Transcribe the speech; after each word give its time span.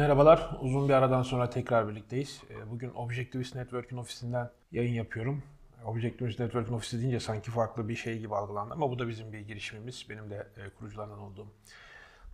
Merhabalar, 0.00 0.50
uzun 0.60 0.88
bir 0.88 0.94
aradan 0.94 1.22
sonra 1.22 1.50
tekrar 1.50 1.88
birlikteyiz. 1.88 2.42
Ee, 2.50 2.70
Bugün 2.70 2.90
Objectivist 2.94 3.54
Network'ün 3.54 3.96
ofisinden 3.96 4.50
yayın 4.72 4.94
yapıyorum. 4.94 5.42
Objectivist 5.84 6.40
Network'ün 6.40 6.72
ofisi 6.72 7.00
deyince 7.00 7.20
sanki 7.20 7.50
farklı 7.50 7.88
bir 7.88 7.94
şey 7.96 8.18
gibi 8.18 8.34
algılandı 8.34 8.74
ama 8.74 8.90
bu 8.90 8.98
da 8.98 9.08
bizim 9.08 9.32
bir 9.32 9.40
girişimimiz. 9.40 10.06
Benim 10.10 10.30
de 10.30 10.46
e, 10.56 10.70
kurucularından 10.78 11.18
olduğum 11.18 11.46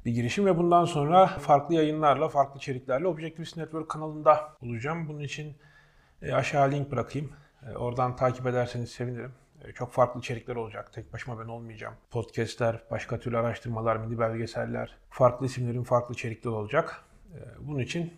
bir 0.05 0.13
girişim 0.13 0.47
ve 0.47 0.59
bundan 0.59 0.85
sonra 0.85 1.27
farklı 1.27 1.75
yayınlarla, 1.75 2.29
farklı 2.29 2.59
içeriklerle 2.59 3.07
Objectivist 3.07 3.57
Network 3.57 3.89
kanalında 3.89 4.53
olacağım. 4.63 5.09
Bunun 5.09 5.21
için 5.21 5.57
e, 6.23 6.33
aşağı 6.33 6.71
link 6.71 6.91
bırakayım. 6.91 7.33
E, 7.71 7.77
Oradan 7.77 8.17
takip 8.17 8.47
ederseniz 8.47 8.91
sevinirim. 8.91 9.33
Çok 9.75 9.93
farklı 9.93 10.21
içerikler 10.21 10.57
olacak. 10.57 10.93
Tek 10.93 11.13
başıma 11.13 11.41
ben 11.41 11.49
olmayacağım. 11.49 11.95
Podcastler, 12.11 12.83
başka 12.91 13.19
türlü 13.19 13.39
araştırmalar, 13.39 13.97
mini 13.97 14.19
belgeseller, 14.19 14.99
farklı 15.11 15.47
isimlerin 15.47 15.83
farklı 15.83 16.15
içerikleri 16.15 16.55
olacak. 16.55 17.06
E, 17.37 17.67
Bunun 17.67 17.79
için 17.79 18.13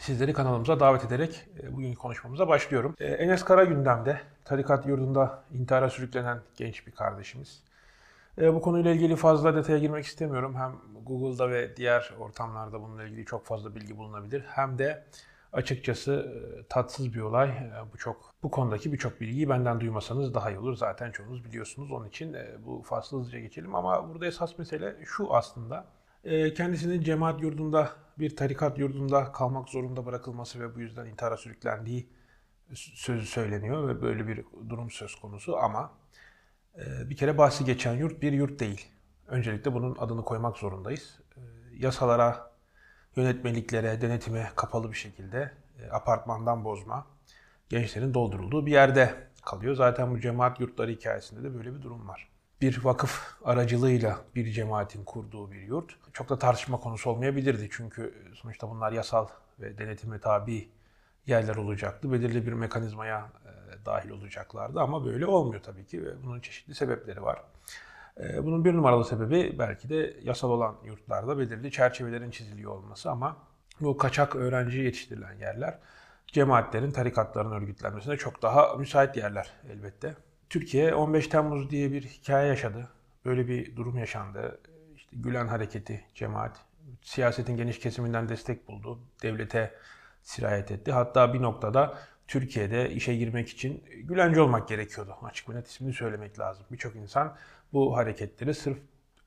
sizleri 0.00 0.32
kanalımıza 0.32 0.80
davet 0.80 1.04
ederek 1.04 1.46
e, 1.62 1.72
bugünkü 1.76 1.98
konuşmamıza 1.98 2.48
başlıyorum. 2.48 2.94
E, 3.00 3.06
Enes 3.06 3.44
Kara 3.44 3.64
gündemde. 3.64 4.20
Tarikat 4.44 4.86
yurdunda 4.86 5.42
intihara 5.52 5.90
sürüklenen 5.90 6.38
genç 6.56 6.86
bir 6.86 6.92
kardeşimiz. 6.92 7.62
E, 8.38 8.54
Bu 8.54 8.60
konuyla 8.62 8.90
ilgili 8.90 9.16
fazla 9.16 9.56
detaya 9.56 9.78
girmek 9.78 10.04
istemiyorum. 10.04 10.54
Hem 10.54 10.72
Google'da 11.06 11.50
ve 11.50 11.76
diğer 11.76 12.14
ortamlarda 12.18 12.82
bununla 12.82 13.04
ilgili 13.04 13.24
çok 13.24 13.46
fazla 13.46 13.74
bilgi 13.74 13.98
bulunabilir. 13.98 14.44
Hem 14.48 14.78
de 14.78 15.04
açıkçası 15.52 16.12
e, 16.12 16.62
tatsız 16.68 17.14
bir 17.14 17.20
olay. 17.20 17.70
Bu 17.92 17.96
çok 17.98 18.30
bu 18.42 18.50
konudaki 18.50 18.92
birçok 18.92 19.20
bilgiyi 19.20 19.48
benden 19.48 19.80
duymasanız 19.80 20.34
daha 20.34 20.50
iyi 20.50 20.58
olur. 20.58 20.76
Zaten 20.76 21.10
çoğunuz 21.10 21.44
biliyorsunuz. 21.44 21.92
Onun 21.92 22.08
için 22.08 22.32
e, 22.34 22.48
bu 22.66 22.82
faslı 22.82 23.18
hızlıca 23.18 23.38
geçelim 23.40 23.74
ama 23.74 24.08
burada 24.08 24.26
esas 24.26 24.58
mesele 24.58 24.96
şu 25.04 25.34
aslında. 25.34 25.84
E, 26.24 26.54
Kendisinin 26.54 27.02
cemaat 27.02 27.42
yurdunda, 27.42 27.92
bir 28.18 28.36
tarikat 28.36 28.78
yurdunda 28.78 29.32
kalmak 29.32 29.68
zorunda 29.68 30.06
bırakılması 30.06 30.60
ve 30.60 30.74
bu 30.74 30.80
yüzden 30.80 31.06
intihara 31.06 31.36
sürüklendiği 31.36 32.08
sözü 32.74 33.26
söyleniyor 33.26 33.88
ve 33.88 34.02
böyle 34.02 34.28
bir 34.28 34.44
durum 34.68 34.90
söz 34.90 35.14
konusu 35.14 35.56
ama 35.56 35.92
e, 36.76 37.10
bir 37.10 37.16
kere 37.16 37.38
bahsi 37.38 37.64
geçen 37.64 37.94
yurt 37.94 38.22
bir 38.22 38.32
yurt 38.32 38.60
değil. 38.60 38.88
Öncelikle 39.28 39.72
bunun 39.74 39.96
adını 39.98 40.24
koymak 40.24 40.58
zorundayız. 40.58 41.20
E, 41.36 41.40
Yasalara, 41.76 42.50
yönetmeliklere, 43.16 44.00
denetime 44.00 44.50
kapalı 44.56 44.90
bir 44.90 44.96
şekilde 44.96 45.52
e, 45.82 45.90
apartmandan 45.90 46.64
bozma 46.64 47.06
gençlerin 47.68 48.14
doldurulduğu 48.14 48.66
bir 48.66 48.72
yerde 48.72 49.14
kalıyor. 49.44 49.74
Zaten 49.74 50.10
bu 50.10 50.20
cemaat 50.20 50.60
yurtları 50.60 50.90
hikayesinde 50.90 51.42
de 51.42 51.54
böyle 51.54 51.74
bir 51.74 51.82
durum 51.82 52.08
var. 52.08 52.28
Bir 52.60 52.84
vakıf 52.84 53.36
aracılığıyla 53.44 54.18
bir 54.34 54.52
cemaatin 54.52 55.04
kurduğu 55.04 55.52
bir 55.52 55.60
yurt 55.60 55.96
çok 56.12 56.28
da 56.28 56.38
tartışma 56.38 56.80
konusu 56.80 57.10
olmayabilirdi. 57.10 57.68
Çünkü 57.70 58.14
sonuçta 58.34 58.70
bunlar 58.70 58.92
yasal 58.92 59.28
ve 59.60 59.78
denetime 59.78 60.20
tabi 60.20 60.68
yerler 61.26 61.56
olacaktı. 61.56 62.12
Belirli 62.12 62.46
bir 62.46 62.52
mekanizmaya 62.52 63.28
e, 63.44 63.50
dahil 63.86 64.10
olacaklardı 64.10 64.80
ama 64.80 65.04
böyle 65.04 65.26
olmuyor 65.26 65.62
tabii 65.62 65.86
ki 65.86 66.04
ve 66.04 66.24
bunun 66.24 66.40
çeşitli 66.40 66.74
sebepleri 66.74 67.22
var. 67.22 67.42
E, 68.20 68.44
bunun 68.44 68.64
bir 68.64 68.74
numaralı 68.74 69.04
sebebi 69.04 69.58
belki 69.58 69.88
de 69.88 70.16
yasal 70.22 70.50
olan 70.50 70.76
yurtlarda 70.84 71.38
belirli 71.38 71.70
çerçevelerin 71.70 72.30
çiziliyor 72.30 72.72
olması 72.72 73.10
ama 73.10 73.36
bu 73.80 73.96
kaçak 73.96 74.36
öğrenci 74.36 74.78
yetiştirilen 74.78 75.38
yerler 75.38 75.78
cemaatlerin, 76.26 76.90
tarikatların 76.90 77.50
örgütlenmesine 77.50 78.16
çok 78.16 78.42
daha 78.42 78.74
müsait 78.74 79.16
yerler 79.16 79.52
elbette. 79.72 80.14
Türkiye 80.50 80.94
15 80.94 81.28
Temmuz 81.28 81.70
diye 81.70 81.92
bir 81.92 82.02
hikaye 82.02 82.48
yaşadı. 82.48 82.88
Böyle 83.24 83.48
bir 83.48 83.76
durum 83.76 83.98
yaşandı. 83.98 84.60
İşte 84.96 85.16
Gülen 85.16 85.46
Hareketi, 85.46 86.04
cemaat, 86.14 86.60
siyasetin 87.02 87.56
geniş 87.56 87.78
kesiminden 87.78 88.28
destek 88.28 88.68
buldu. 88.68 88.98
Devlete 89.22 89.74
sirayet 90.22 90.70
etti. 90.70 90.92
Hatta 90.92 91.34
bir 91.34 91.42
noktada 91.42 91.98
Türkiye'de 92.28 92.90
işe 92.90 93.16
girmek 93.16 93.48
için 93.48 93.84
Gülenci 94.04 94.40
olmak 94.40 94.68
gerekiyordu. 94.68 95.16
Açık 95.22 95.50
ve 95.50 95.54
net 95.54 95.68
ismini 95.68 95.92
söylemek 95.92 96.38
lazım. 96.38 96.66
Birçok 96.72 96.96
insan 96.96 97.36
bu 97.72 97.96
hareketleri 97.96 98.54
sırf 98.54 98.78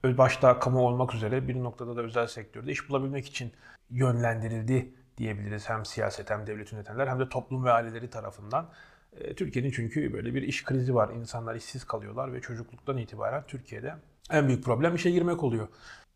başta 0.03 0.59
kamu 0.59 0.79
olmak 0.79 1.13
üzere 1.13 1.47
bir 1.47 1.55
noktada 1.55 1.95
da 1.95 2.01
özel 2.01 2.27
sektörde 2.27 2.71
iş 2.71 2.89
bulabilmek 2.89 3.27
için 3.27 3.51
yönlendirildi 3.89 4.93
diyebiliriz. 5.17 5.69
Hem 5.69 5.85
siyaset 5.85 6.29
hem 6.29 6.47
devlet 6.47 6.71
yönetenler 6.71 7.07
hem 7.07 7.19
de 7.19 7.29
toplum 7.29 7.65
ve 7.65 7.71
aileleri 7.71 8.09
tarafından. 8.09 8.69
E, 9.19 9.35
Türkiye'nin 9.35 9.71
çünkü 9.71 10.13
böyle 10.13 10.33
bir 10.35 10.41
iş 10.41 10.63
krizi 10.63 10.95
var. 10.95 11.13
İnsanlar 11.13 11.55
işsiz 11.55 11.83
kalıyorlar 11.83 12.33
ve 12.33 12.41
çocukluktan 12.41 12.97
itibaren 12.97 13.43
Türkiye'de 13.47 13.93
en 14.31 14.47
büyük 14.47 14.63
problem 14.63 14.95
işe 14.95 15.11
girmek 15.11 15.43
oluyor. 15.43 15.67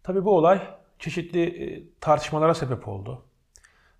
Tabii 0.04 0.26
bu 0.26 0.38
olay 0.38 0.62
çeşitli 1.00 1.44
e, 1.44 1.84
tartışmalara 2.02 2.54
sebep 2.54 2.88
oldu. 2.88 3.24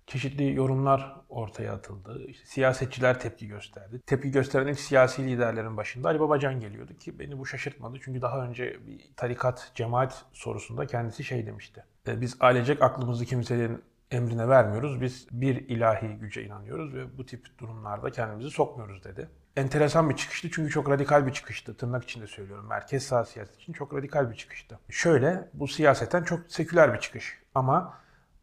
Çeşitli 0.06 0.54
yorumlar 0.54 1.16
ortaya 1.28 1.72
atıldı. 1.72 2.24
İşte 2.28 2.46
siyasetçiler 2.46 3.20
tepki 3.20 3.48
gösterdi. 3.48 4.00
Tepki 4.06 4.30
gösteren 4.30 4.66
ilk 4.66 4.80
siyasi 4.80 5.26
liderlerin 5.26 5.76
başında 5.76 6.08
Ali 6.08 6.20
Babacan 6.20 6.60
geliyordu 6.60 6.94
ki 6.94 7.18
beni 7.18 7.38
bu 7.38 7.46
şaşırtmadı. 7.46 7.98
Çünkü 8.02 8.22
daha 8.22 8.44
önce 8.44 8.76
bir 8.86 9.00
tarikat, 9.16 9.72
cemaat 9.74 10.24
sorusunda 10.32 10.86
kendisi 10.86 11.24
şey 11.24 11.46
demişti. 11.46 11.84
E, 12.08 12.20
Biz 12.20 12.36
ailecek 12.40 12.82
aklımızı 12.82 13.24
kimsenin 13.24 13.82
emrine 14.10 14.48
vermiyoruz. 14.48 15.00
Biz 15.00 15.26
bir 15.30 15.68
ilahi 15.68 16.08
güce 16.08 16.44
inanıyoruz 16.44 16.94
ve 16.94 17.18
bu 17.18 17.26
tip 17.26 17.58
durumlarda 17.58 18.10
kendimizi 18.10 18.50
sokmuyoruz 18.50 19.04
dedi. 19.04 19.28
Enteresan 19.56 20.10
bir 20.10 20.16
çıkıştı 20.16 20.50
çünkü 20.50 20.70
çok 20.70 20.90
radikal 20.90 21.26
bir 21.26 21.32
çıkıştı. 21.32 21.76
Tırnak 21.76 22.04
içinde 22.04 22.26
söylüyorum. 22.26 22.66
Merkez 22.66 23.02
sağ 23.02 23.24
siyaset 23.24 23.56
için 23.56 23.72
çok 23.72 23.94
radikal 23.94 24.30
bir 24.30 24.36
çıkıştı. 24.36 24.78
Şöyle, 24.90 25.48
bu 25.54 25.68
siyaseten 25.68 26.22
çok 26.22 26.40
seküler 26.48 26.94
bir 26.94 26.98
çıkış. 26.98 27.38
Ama 27.54 27.94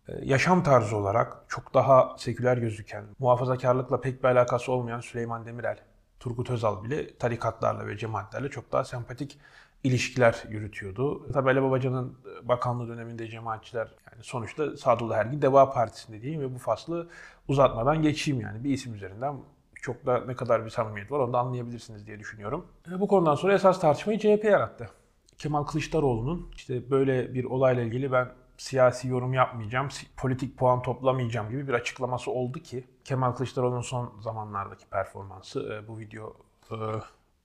e, 0.07 0.13
yaşam 0.23 0.63
tarzı 0.63 0.97
olarak 0.97 1.37
çok 1.47 1.73
daha 1.73 2.15
seküler 2.17 2.57
gözüken, 2.57 3.05
muhafazakarlıkla 3.19 4.01
pek 4.01 4.23
bir 4.23 4.27
alakası 4.27 4.71
olmayan 4.71 4.99
Süleyman 4.99 5.45
Demirel, 5.45 5.79
Turgut 6.19 6.49
Özal 6.49 6.83
bile 6.83 7.17
tarikatlarla 7.17 7.87
ve 7.87 7.97
cemaatlerle 7.97 8.49
çok 8.49 8.71
daha 8.71 8.83
sempatik 8.83 9.39
ilişkiler 9.85 10.43
yürütüyordu. 10.49 11.31
Tabii 11.33 11.49
Ali 11.49 11.61
Babacan'ın 11.61 12.17
bakanlığı 12.43 12.87
döneminde 12.87 13.27
cemaatçiler 13.27 13.87
yani 14.11 14.23
sonuçta 14.23 14.77
Sadullah 14.77 15.17
Ergin 15.17 15.41
Deva 15.41 15.71
Partisi'nde 15.71 16.21
diyeyim 16.21 16.41
ve 16.41 16.53
bu 16.55 16.57
faslı 16.57 17.09
uzatmadan 17.47 18.01
geçeyim 18.01 18.41
yani 18.41 18.63
bir 18.63 18.69
isim 18.69 18.93
üzerinden 18.93 19.35
çok 19.81 20.05
da 20.05 20.23
ne 20.27 20.35
kadar 20.35 20.65
bir 20.65 20.69
samimiyet 20.69 21.11
var 21.11 21.19
onu 21.19 21.33
da 21.33 21.39
anlayabilirsiniz 21.39 22.07
diye 22.07 22.19
düşünüyorum. 22.19 22.65
E, 22.91 22.99
Bu 22.99 23.07
konudan 23.07 23.35
sonra 23.35 23.53
esas 23.53 23.81
tartışmayı 23.81 24.19
CHP 24.19 24.43
yarattı. 24.43 24.89
Kemal 25.37 25.63
Kılıçdaroğlu'nun 25.63 26.51
işte 26.55 26.91
böyle 26.91 27.33
bir 27.33 27.43
olayla 27.43 27.83
ilgili 27.83 28.11
ben 28.11 28.31
siyasi 28.57 29.07
yorum 29.07 29.33
yapmayacağım, 29.33 29.87
politik 30.17 30.57
puan 30.57 30.81
toplamayacağım 30.81 31.49
gibi 31.49 31.67
bir 31.67 31.73
açıklaması 31.73 32.31
oldu 32.31 32.59
ki 32.59 32.83
Kemal 33.03 33.31
Kılıçdaroğlu'nun 33.31 33.81
son 33.81 34.13
zamanlardaki 34.21 34.85
performansı 34.89 35.73
e, 35.73 35.87
bu 35.87 35.99
video 35.99 36.35
e, 36.71 36.75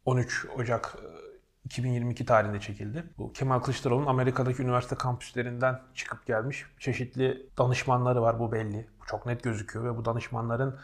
13 0.05 0.47
Ocak 0.59 0.97
e, 0.99 1.30
2022 1.71 2.25
tarihinde 2.25 2.61
çekildi. 2.61 3.05
Bu 3.19 3.33
Kemal 3.33 3.61
Kılıçdaroğlu'nun 3.61 4.07
Amerika'daki 4.07 4.63
üniversite 4.63 4.97
kampüslerinden 4.97 5.81
çıkıp 5.95 6.27
gelmiş 6.27 6.67
çeşitli 6.79 7.47
danışmanları 7.59 8.23
var 8.23 8.39
bu 8.39 8.53
belli. 8.53 8.87
Bu 9.01 9.07
çok 9.07 9.27
net 9.27 9.43
gözüküyor 9.43 9.85
ve 9.85 9.97
bu 9.97 10.05
danışmanların 10.05 10.79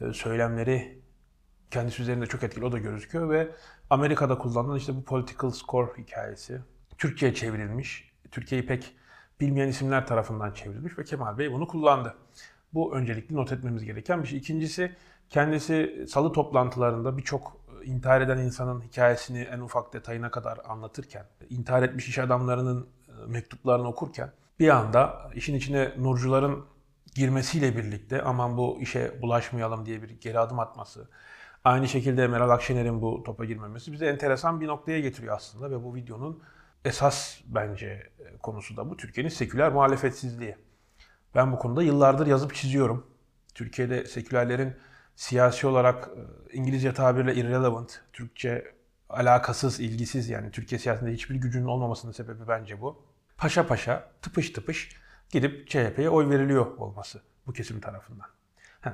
e, 0.00 0.12
söylemleri 0.12 1.02
kendisi 1.70 2.02
üzerinde 2.02 2.26
çok 2.26 2.42
etkili 2.42 2.64
o 2.64 2.72
da 2.72 2.78
gözüküyor 2.78 3.30
ve 3.30 3.48
Amerika'da 3.90 4.38
kullanılan 4.38 4.76
işte 4.76 4.96
bu 4.96 5.04
political 5.04 5.50
score 5.50 5.90
hikayesi 5.98 6.60
Türkçe'ye 6.98 7.34
çevrilmiş. 7.34 8.12
Türkiye'yi 8.30 8.66
pek 8.66 8.96
bilmeyen 9.40 9.68
isimler 9.68 10.06
tarafından 10.06 10.52
çevrilmiş 10.52 10.98
ve 10.98 11.04
Kemal 11.04 11.38
Bey 11.38 11.52
bunu 11.52 11.68
kullandı. 11.68 12.14
Bu 12.74 12.94
öncelikli 12.94 13.36
not 13.36 13.52
etmemiz 13.52 13.84
gereken 13.84 14.22
bir 14.22 14.28
şey. 14.28 14.38
İkincisi 14.38 14.96
kendisi 15.30 16.06
salı 16.08 16.32
toplantılarında 16.32 17.18
birçok 17.18 17.59
intihar 17.84 18.20
eden 18.20 18.38
insanın 18.38 18.80
hikayesini 18.80 19.40
en 19.40 19.60
ufak 19.60 19.92
detayına 19.92 20.30
kadar 20.30 20.58
anlatırken, 20.68 21.26
intihar 21.50 21.82
etmiş 21.82 22.08
iş 22.08 22.18
adamlarının 22.18 22.88
e, 23.08 23.12
mektuplarını 23.26 23.88
okurken 23.88 24.32
bir 24.60 24.68
anda 24.68 25.30
işin 25.34 25.54
içine 25.54 25.92
nurcuların 25.98 26.64
girmesiyle 27.14 27.76
birlikte 27.76 28.22
aman 28.22 28.56
bu 28.56 28.78
işe 28.80 29.22
bulaşmayalım 29.22 29.86
diye 29.86 30.02
bir 30.02 30.10
geri 30.10 30.38
adım 30.38 30.58
atması, 30.58 31.08
aynı 31.64 31.88
şekilde 31.88 32.28
Meral 32.28 32.50
Akşener'in 32.50 33.02
bu 33.02 33.22
topa 33.22 33.44
girmemesi 33.44 33.92
bizi 33.92 34.04
enteresan 34.04 34.60
bir 34.60 34.66
noktaya 34.66 35.00
getiriyor 35.00 35.36
aslında 35.36 35.70
ve 35.70 35.84
bu 35.84 35.94
videonun 35.94 36.42
esas 36.84 37.40
bence 37.46 37.86
e, 37.86 38.38
konusu 38.42 38.76
da 38.76 38.90
bu 38.90 38.96
Türkiye'nin 38.96 39.30
seküler 39.30 39.72
muhalefetsizliği. 39.72 40.56
Ben 41.34 41.52
bu 41.52 41.58
konuda 41.58 41.82
yıllardır 41.82 42.26
yazıp 42.26 42.54
çiziyorum. 42.54 43.06
Türkiye'de 43.54 44.04
sekülerlerin 44.04 44.76
siyasi 45.20 45.66
olarak 45.66 46.10
e, 46.16 46.56
İngilizce 46.56 46.94
tabirle 46.94 47.34
irrelevant, 47.34 48.00
Türkçe 48.12 48.74
alakasız, 49.08 49.80
ilgisiz 49.80 50.28
yani 50.28 50.50
Türkiye 50.50 50.78
siyasetinde 50.78 51.12
hiçbir 51.12 51.34
gücünün 51.34 51.66
olmamasının 51.66 52.12
sebebi 52.12 52.48
bence 52.48 52.80
bu. 52.80 53.02
Paşa 53.36 53.66
paşa, 53.66 54.10
tıpış 54.22 54.50
tıpış 54.50 54.96
gidip 55.30 55.68
CHP'ye 55.68 56.10
oy 56.10 56.30
veriliyor 56.30 56.66
olması 56.78 57.22
bu 57.46 57.52
kesim 57.52 57.80
tarafından. 57.80 58.26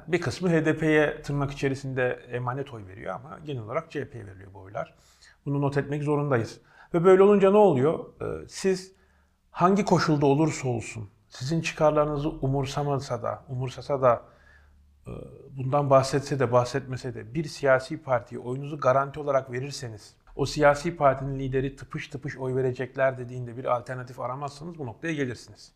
Bir 0.07 0.21
kısmı 0.21 0.51
HDP'ye 0.51 1.23
tırnak 1.23 1.53
içerisinde 1.53 2.27
emanet 2.31 2.75
oy 2.75 2.87
veriyor 2.87 3.15
ama 3.15 3.39
genel 3.45 3.63
olarak 3.63 3.91
CHP'ye 3.91 4.27
veriliyor 4.27 4.55
bu 4.55 4.61
oylar. 4.61 4.95
Bunu 5.47 5.63
not 5.63 5.77
etmek 5.77 6.03
zorundayız. 6.03 6.61
Ve 6.95 7.05
böyle 7.05 7.23
olunca 7.23 7.51
ne 7.51 7.57
oluyor? 7.57 8.05
Ee, 8.23 8.49
Siz 8.49 8.93
hangi 9.51 9.85
koşulda 9.85 10.27
olursa 10.27 10.69
olsun 10.69 11.11
sizin 11.29 11.61
çıkarlarınızı 11.61 12.29
umursamasa 12.29 13.23
da, 13.23 13.45
umursasa 13.49 14.03
da 14.03 14.15
e, 14.15 14.36
bundan 15.51 15.91
bahsetse 15.91 16.39
de 16.39 16.53
bahsetmese 16.53 17.15
de 17.15 17.35
bir 17.35 17.45
siyasi 17.45 18.03
partiye 18.03 18.41
oyunuzu 18.41 18.81
garanti 18.81 19.21
olarak 19.21 19.53
verirseniz 19.53 20.15
o 20.37 20.47
siyasi 20.47 20.97
partinin 20.97 21.39
lideri 21.39 21.77
tıpış 21.77 22.09
tıpış 22.09 22.37
oy 22.37 22.55
verecekler 22.55 23.19
dediğinde 23.19 23.57
bir 23.57 23.65
alternatif 23.65 24.21
aramazsanız 24.21 24.79
bu 24.79 24.87
noktaya 24.87 25.15
gelirsiniz. 25.15 25.73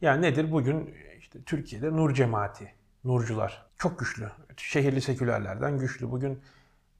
Yani 0.00 0.22
nedir? 0.22 0.52
Bugün 0.52 0.94
işte 1.18 1.42
Türkiye'de 1.42 1.96
Nur 1.96 2.14
cemaati, 2.14 2.74
Nurcular 3.04 3.66
çok 3.78 3.98
güçlü. 3.98 4.30
Şehirli 4.56 5.00
sekülerlerden 5.00 5.78
güçlü. 5.78 6.10
Bugün 6.10 6.42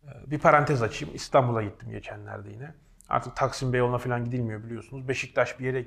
e, 0.04 0.30
bir 0.30 0.38
parantez 0.38 0.82
açayım. 0.82 1.14
İstanbul'a 1.14 1.62
gittim 1.62 1.90
geçenlerde 1.90 2.50
yine. 2.50 2.74
Artık 3.08 3.36
Taksim 3.36 3.72
Beyoğlu'na 3.72 3.98
falan 3.98 4.24
gidilmiyor 4.24 4.64
biliyorsunuz. 4.64 5.08
Beşiktaş 5.08 5.60
bir 5.60 5.64
yere 5.64 5.86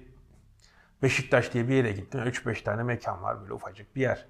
Beşiktaş 1.04 1.54
diye 1.54 1.68
bir 1.68 1.74
yere 1.74 1.92
gittim. 1.92 2.20
3-5 2.20 2.64
tane 2.64 2.84
mekan 2.84 3.24
var 3.24 3.42
böyle 3.42 3.54
ufacık 3.54 3.96
bir 3.96 4.02
yer. 4.02 4.26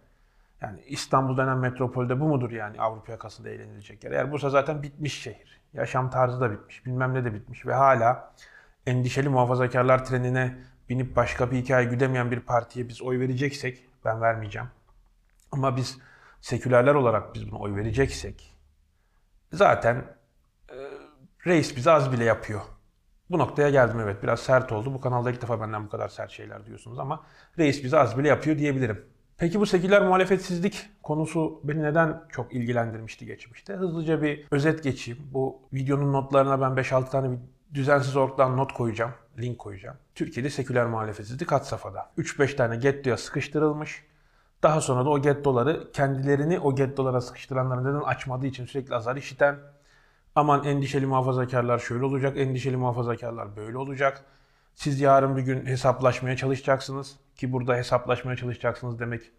Yani 0.61 0.81
İstanbul 0.87 1.37
denen 1.37 1.57
metropolde 1.57 2.19
bu 2.19 2.27
mudur 2.27 2.51
yani 2.51 2.81
Avrupa 2.81 3.11
yakasında 3.11 3.49
eğlenilecek 3.49 4.03
yer? 4.03 4.11
Eğer 4.11 4.31
Bursa 4.31 4.49
zaten 4.49 4.83
bitmiş 4.83 5.21
şehir. 5.21 5.61
Yaşam 5.73 6.09
tarzı 6.09 6.41
da 6.41 6.51
bitmiş, 6.51 6.85
bilmem 6.85 7.13
ne 7.13 7.25
de 7.25 7.33
bitmiş 7.33 7.65
ve 7.65 7.73
hala 7.73 8.33
endişeli 8.87 9.29
muhafazakarlar 9.29 10.05
trenine 10.05 10.57
binip 10.89 11.15
başka 11.15 11.51
bir 11.51 11.57
hikaye 11.57 11.85
güdemeyen 11.85 12.31
bir 12.31 12.39
partiye 12.39 12.87
biz 12.87 13.01
oy 13.01 13.19
vereceksek, 13.19 13.83
ben 14.05 14.21
vermeyeceğim. 14.21 14.67
Ama 15.51 15.77
biz 15.77 15.97
sekülerler 16.41 16.95
olarak 16.95 17.35
biz 17.35 17.51
buna 17.51 17.59
oy 17.59 17.75
vereceksek, 17.75 18.55
zaten 19.51 19.95
e, 20.69 20.75
reis 21.45 21.75
bize 21.75 21.91
az 21.91 22.11
bile 22.11 22.23
yapıyor. 22.23 22.61
Bu 23.29 23.39
noktaya 23.39 23.69
geldim 23.69 23.99
evet 23.99 24.23
biraz 24.23 24.39
sert 24.39 24.71
oldu. 24.71 24.93
Bu 24.93 25.01
kanalda 25.01 25.31
ilk 25.31 25.41
defa 25.41 25.61
benden 25.61 25.85
bu 25.85 25.89
kadar 25.89 26.07
sert 26.07 26.31
şeyler 26.31 26.65
diyorsunuz 26.65 26.99
ama 26.99 27.25
reis 27.57 27.83
bize 27.83 27.99
az 27.99 28.17
bile 28.17 28.27
yapıyor 28.27 28.57
diyebilirim. 28.57 29.05
Peki 29.37 29.59
bu 29.59 29.65
seküler 29.65 30.01
muhalefetsizlik 30.01 30.89
konusu 31.03 31.61
beni 31.63 31.83
neden 31.83 32.23
çok 32.29 32.53
ilgilendirmişti 32.53 33.25
geçmişte? 33.25 33.73
Hızlıca 33.73 34.21
bir 34.21 34.47
özet 34.51 34.83
geçeyim. 34.83 35.19
Bu 35.33 35.61
videonun 35.73 36.13
notlarına 36.13 36.61
ben 36.61 36.83
5-6 36.83 37.09
tane 37.09 37.31
bir 37.31 37.37
düzensiz 37.73 38.15
ortadan 38.15 38.57
not 38.57 38.73
koyacağım, 38.73 39.11
link 39.39 39.59
koyacağım. 39.59 39.97
Türkiye'de 40.15 40.49
seküler 40.49 40.85
muhalefetsizlik 40.85 41.51
had 41.51 41.63
safhada. 41.63 42.11
3-5 42.17 42.55
tane 42.55 42.75
gettoya 42.75 43.17
sıkıştırılmış. 43.17 44.03
Daha 44.63 44.81
sonra 44.81 45.05
da 45.05 45.09
o 45.09 45.21
gettoları 45.21 45.91
kendilerini 45.91 46.59
o 46.59 46.75
gettolara 46.75 47.21
sıkıştıranların 47.21 47.83
neden 47.83 48.05
açmadığı 48.05 48.47
için 48.47 48.65
sürekli 48.65 48.95
azar 48.95 49.15
işiten, 49.15 49.59
aman 50.35 50.63
endişeli 50.63 51.05
muhafazakarlar 51.05 51.79
şöyle 51.79 52.05
olacak, 52.05 52.37
endişeli 52.37 52.77
muhafazakarlar 52.77 53.55
böyle 53.55 53.77
olacak. 53.77 54.23
Siz 54.75 54.99
yarın 54.99 55.37
bir 55.37 55.41
gün 55.41 55.65
hesaplaşmaya 55.65 56.37
çalışacaksınız 56.37 57.15
ki 57.35 57.51
burada 57.51 57.75
hesaplaşmaya 57.75 58.37
çalışacaksınız 58.37 58.99
demek 58.99 59.31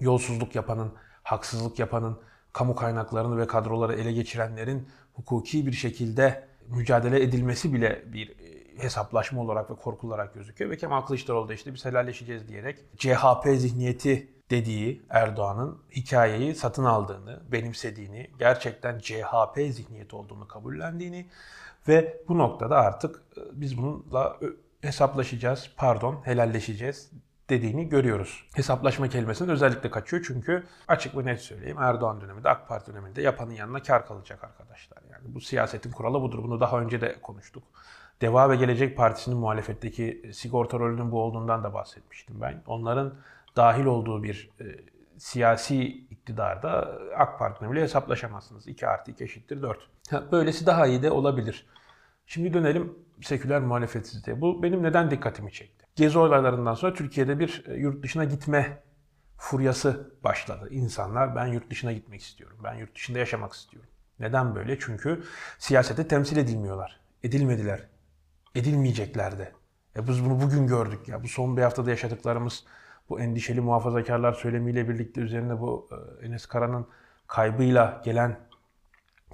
yolsuzluk 0.00 0.54
yapanın, 0.54 0.92
haksızlık 1.22 1.78
yapanın, 1.78 2.20
kamu 2.52 2.74
kaynaklarını 2.74 3.38
ve 3.38 3.46
kadroları 3.46 3.94
ele 3.94 4.12
geçirenlerin 4.12 4.88
hukuki 5.14 5.66
bir 5.66 5.72
şekilde 5.72 6.48
mücadele 6.68 7.22
edilmesi 7.22 7.74
bile 7.74 8.12
bir 8.12 8.28
e, 8.28 8.82
hesaplaşma 8.82 9.42
olarak 9.42 9.70
ve 9.70 9.74
korkularak 9.74 10.34
gözüküyor. 10.34 10.70
Ve 10.70 10.76
Kemal 10.76 11.00
Kılıçdaroğlu 11.00 11.48
da 11.48 11.54
işte 11.54 11.74
biz 11.74 11.84
helalleşeceğiz 11.84 12.48
diyerek 12.48 12.78
CHP 12.96 13.48
zihniyeti 13.56 14.28
dediği 14.50 15.02
Erdoğan'ın 15.10 15.78
hikayeyi 15.96 16.54
satın 16.54 16.84
aldığını, 16.84 17.42
benimsediğini, 17.52 18.30
gerçekten 18.38 18.98
CHP 18.98 19.56
zihniyeti 19.70 20.16
olduğunu 20.16 20.48
kabullendiğini 20.48 21.26
ve 21.88 22.22
bu 22.28 22.38
noktada 22.38 22.76
artık 22.76 23.22
e, 23.36 23.40
biz 23.52 23.78
bununla 23.78 24.36
hesaplaşacağız, 24.80 25.70
pardon 25.76 26.20
helalleşeceğiz 26.24 27.10
dediğini 27.50 27.88
görüyoruz. 27.88 28.44
Hesaplaşma 28.54 29.08
kelimesinden 29.08 29.52
özellikle 29.52 29.90
kaçıyor 29.90 30.24
çünkü 30.26 30.64
açık 30.88 31.16
ve 31.16 31.24
net 31.24 31.40
söyleyeyim 31.40 31.78
Erdoğan 31.80 32.20
döneminde 32.20 32.48
AK 32.48 32.68
Parti 32.68 32.92
döneminde 32.92 33.22
yapanın 33.22 33.52
yanına 33.52 33.82
kar 33.82 34.06
kalacak 34.06 34.44
arkadaşlar. 34.44 35.02
Yani 35.12 35.34
bu 35.34 35.40
siyasetin 35.40 35.90
kuralı 35.92 36.20
budur. 36.20 36.42
Bunu 36.42 36.60
daha 36.60 36.80
önce 36.80 37.00
de 37.00 37.16
konuştuk. 37.22 37.62
Deva 38.20 38.50
ve 38.50 38.56
Gelecek 38.56 38.96
Partisi'nin 38.96 39.36
muhalefetteki 39.36 40.30
sigorta 40.32 40.78
rolünün 40.78 41.12
bu 41.12 41.22
olduğundan 41.22 41.64
da 41.64 41.74
bahsetmiştim 41.74 42.40
ben. 42.40 42.62
Onların 42.66 43.14
dahil 43.56 43.84
olduğu 43.84 44.22
bir 44.22 44.50
e, 44.60 44.64
siyasi 45.18 45.84
iktidarda 45.86 46.98
AK 47.16 47.38
Parti'ne 47.38 47.70
bile 47.70 47.82
hesaplaşamazsınız. 47.82 48.68
2 48.68 48.86
artı 48.86 49.10
2 49.10 49.24
eşittir 49.24 49.62
4. 49.62 49.78
Böylesi 50.32 50.66
daha 50.66 50.86
iyi 50.86 51.02
de 51.02 51.10
olabilir. 51.10 51.66
Şimdi 52.26 52.54
dönelim 52.54 52.98
seküler 53.22 53.62
muhalefetsizliğe. 53.62 54.40
Bu 54.40 54.62
benim 54.62 54.82
neden 54.82 55.10
dikkatimi 55.10 55.52
çekti? 55.52 55.86
Gezi 55.96 56.18
olaylarından 56.18 56.74
sonra 56.74 56.94
Türkiye'de 56.94 57.38
bir 57.38 57.64
e, 57.68 57.74
yurt 57.74 58.02
dışına 58.02 58.24
gitme 58.24 58.82
furyası 59.36 60.14
başladı. 60.24 60.68
İnsanlar 60.70 61.36
ben 61.36 61.46
yurt 61.46 61.70
dışına 61.70 61.92
gitmek 61.92 62.20
istiyorum. 62.20 62.58
Ben 62.64 62.74
yurt 62.74 62.94
dışında 62.94 63.18
yaşamak 63.18 63.52
istiyorum. 63.52 63.90
Neden 64.20 64.54
böyle? 64.54 64.78
Çünkü 64.78 65.22
siyasete 65.58 66.08
temsil 66.08 66.36
edilmiyorlar. 66.36 67.00
Edilmediler. 67.22 67.88
Edilmeyecekler 68.54 69.38
de. 69.38 69.52
E 69.96 70.08
biz 70.08 70.24
bunu 70.24 70.42
bugün 70.42 70.66
gördük 70.66 71.08
ya. 71.08 71.22
Bu 71.22 71.28
son 71.28 71.56
bir 71.56 71.62
haftada 71.62 71.90
yaşadıklarımız 71.90 72.64
bu 73.08 73.20
endişeli 73.20 73.60
muhafazakarlar 73.60 74.32
söylemiyle 74.32 74.88
birlikte 74.88 75.20
üzerine 75.20 75.60
bu 75.60 75.88
e, 76.22 76.26
Enes 76.26 76.46
Kara'nın 76.46 76.86
kaybıyla 77.26 78.02
gelen 78.04 78.38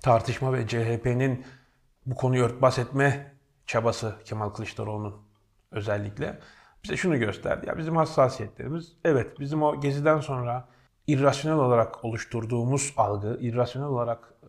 tartışma 0.03 0.53
ve 0.53 0.67
CHP'nin 0.67 1.45
bu 2.07 2.15
konuyu 2.15 2.45
örtbas 2.45 2.79
etme 2.79 3.33
çabası 3.67 4.15
Kemal 4.25 4.51
Kılıçdaroğlu'nun 4.51 5.15
özellikle 5.71 6.39
bize 6.85 6.97
şunu 6.97 7.19
gösterdi. 7.19 7.67
Ya 7.67 7.79
bizim 7.79 7.97
hassasiyetlerimiz 7.97 8.93
evet 9.05 9.41
bizim 9.41 9.63
o 9.63 9.81
geziden 9.81 10.21
sonra 10.21 10.69
irrasyonel 11.07 11.59
olarak 11.59 12.05
oluşturduğumuz 12.05 12.95
algı, 12.97 13.39
irrasyonel 13.41 13.89
olarak 13.89 14.35
e, 14.43 14.49